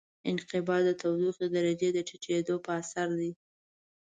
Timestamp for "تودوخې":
1.01-1.37